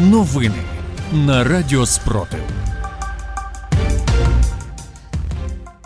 [0.00, 0.62] Новини
[1.12, 2.40] на Радіо Спротив.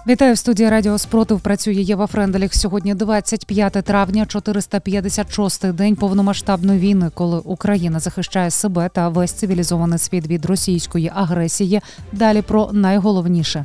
[0.06, 1.40] Вітаю в студії Радіо Спротив.
[1.40, 2.54] Працює Єва Френделіх.
[2.54, 10.26] Сьогодні 25 травня, 456-й день повномасштабної війни, коли Україна захищає себе та весь цивілізований світ
[10.26, 11.80] від російської агресії.
[12.12, 13.64] Далі про найголовніше.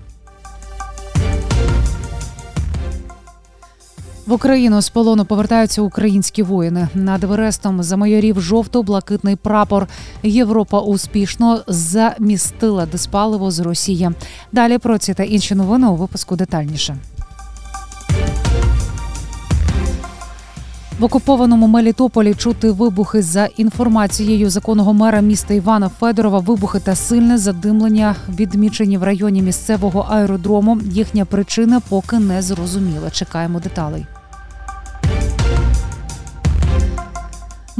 [4.30, 6.88] В Україну з полону повертаються українські воїни.
[6.93, 9.88] Над Еверестом замайорів жовто-блакитний прапор.
[10.23, 14.10] Європа успішно замістила диспаливо з Росії.
[14.51, 16.97] Далі про ці та інші новини у випуску детальніше.
[21.00, 26.39] В окупованому Мелітополі чути вибухи за інформацією законного мера міста Івана Федорова.
[26.39, 30.79] Вибухи та сильне задимлення відмічені в районі місцевого аеродрому.
[30.86, 33.09] Їхня причина поки не зрозуміла.
[33.11, 34.06] Чекаємо деталей.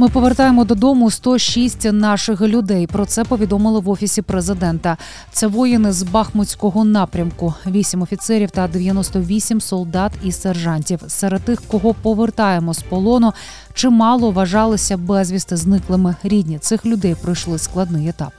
[0.00, 2.86] Ми повертаємо додому 106 наших людей.
[2.86, 4.96] Про це повідомили в офісі президента.
[5.32, 11.00] Це воїни з Бахмутського напрямку, 8 офіцерів та 98 солдат і сержантів.
[11.08, 13.32] Серед тих, кого повертаємо з полону,
[13.74, 16.16] чимало вважалися безвісти зниклими.
[16.22, 18.32] Рідні цих людей пройшли складний етап.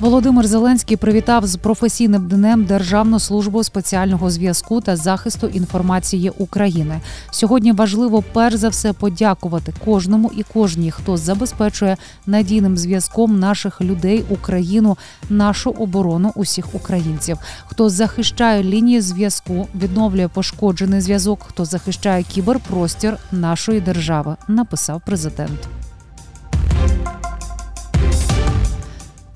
[0.00, 7.00] Володимир Зеленський привітав з професійним днем Державну службу спеціального зв'язку та захисту інформації України.
[7.30, 14.24] Сьогодні важливо перш за все подякувати кожному і кожній, хто забезпечує надійним зв'язком наших людей,
[14.28, 14.96] Україну,
[15.30, 23.80] нашу оборону усіх українців, хто захищає лінії зв'язку, відновлює пошкоджений зв'язок, хто захищає кіберпростір нашої
[23.80, 24.36] держави.
[24.48, 25.83] Написав президент.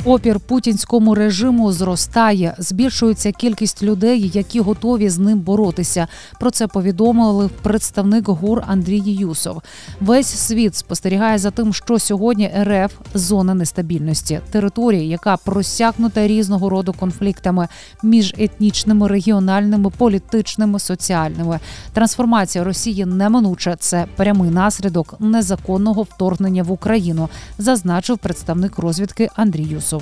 [0.09, 2.55] Опір путінському режиму зростає.
[2.59, 6.09] Збільшується кількість людей, які готові з ним боротися.
[6.41, 9.63] Про це повідомили представник ГУР Андрій Юсов.
[10.01, 16.93] Весь світ спостерігає за тим, що сьогодні РФ зона нестабільності, територія, яка просякнута різного роду
[16.93, 17.69] конфліктами
[18.03, 21.61] між етнічними, регіональними, політичними, соціальними.
[21.93, 23.77] Трансформація Росії неминуча.
[23.77, 29.98] Це прямий наслідок незаконного вторгнення в Україну, зазначив представник розвідки Андрій Юсов.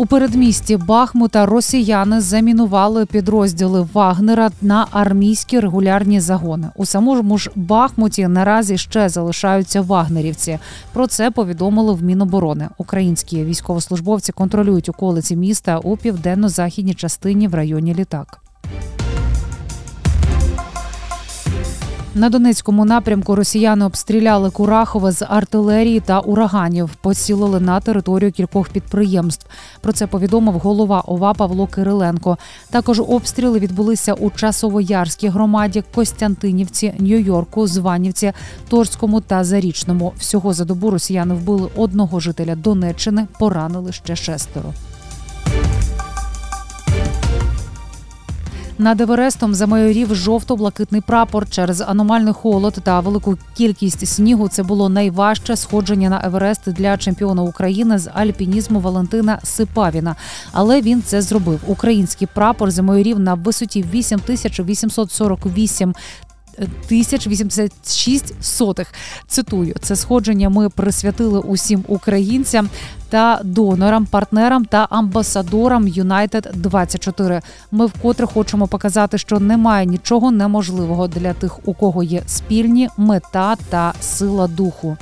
[0.00, 6.68] У передмісті Бахмута росіяни замінували підрозділи Вагнера на армійські регулярні загони.
[6.76, 10.58] У самому ж Бахмуті наразі ще залишаються вагнерівці.
[10.92, 12.68] Про це повідомили в Міноборони.
[12.76, 18.47] Українські військовослужбовці контролюють околиці міста у південно-західній частині в районі літак.
[22.14, 29.46] На Донецькому напрямку росіяни обстріляли Курахове з артилерії та ураганів, поцілили на територію кількох підприємств.
[29.80, 32.38] Про це повідомив голова ОВА Павло Кириленко.
[32.70, 38.32] Також обстріли відбулися у Часовоярській громаді, Костянтинівці, Нью-Йорку, Званівці,
[38.68, 40.12] Торському та Зарічному.
[40.18, 44.72] Всього за добу росіяни вбили одного жителя Донеччини, поранили ще шестеро.
[48.80, 54.48] Над Еверестом замайорів жовто-блакитний прапор через аномальний холод та велику кількість снігу.
[54.48, 60.16] Це було найважче сходження на Еверест для чемпіона України з альпінізму Валентина Сипавіна.
[60.52, 61.60] Але він це зробив.
[61.66, 65.94] Український прапор замайорів на висоті 8848
[66.58, 68.92] 1086 сотих.
[69.26, 72.68] Цитую, це сходження ми присвятили усім українцям
[73.10, 77.42] та донорам, партнерам та амбасадорам United 24
[77.72, 83.56] Ми вкотре хочемо показати, що немає нічого неможливого для тих, у кого є спільні мета
[83.70, 84.96] та сила духу.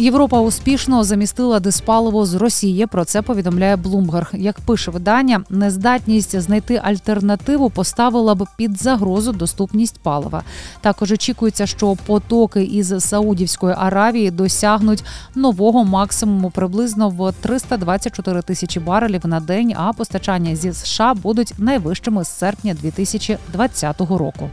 [0.00, 2.86] Європа успішно замістила диспаливо з Росії.
[2.86, 4.30] Про це повідомляє Блумберг.
[4.32, 10.42] Як пише видання, нездатність знайти альтернативу поставила б під загрозу доступність палива.
[10.80, 15.04] Також очікується, що потоки із Саудівської Аравії досягнуть
[15.34, 19.74] нового максимуму приблизно в 324 тисячі барелів на день.
[19.76, 24.50] А постачання зі США будуть найвищими з серпня 2020 року.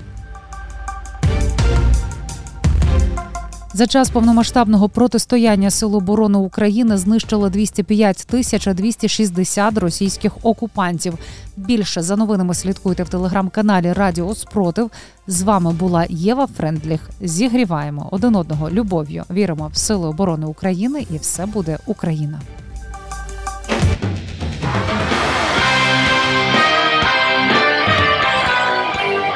[3.75, 11.18] За час повномасштабного протистояння Сил оборони України знищили 205 тисяч 260 російських окупантів.
[11.57, 14.92] Більше за новинами слідкуйте в телеграм-каналі Радіо Спротив.
[15.27, 17.10] З вами була Єва Френдліх.
[17.22, 19.24] Зігріваємо один одного любов'ю.
[19.31, 22.42] Віримо в сили оборони України, і все буде Україна.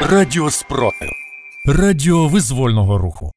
[0.01, 1.09] Радіо Спротив.
[1.65, 3.33] Радіо визвольного руху.